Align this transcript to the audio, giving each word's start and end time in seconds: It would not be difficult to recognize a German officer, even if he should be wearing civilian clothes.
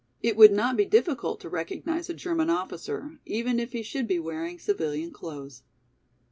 It 0.23 0.35
would 0.35 0.51
not 0.51 0.77
be 0.77 0.85
difficult 0.85 1.39
to 1.41 1.47
recognize 1.49 2.09
a 2.09 2.15
German 2.15 2.49
officer, 2.49 3.19
even 3.23 3.59
if 3.59 3.73
he 3.73 3.83
should 3.83 4.07
be 4.07 4.17
wearing 4.17 4.57
civilian 4.57 5.11
clothes. 5.11 5.61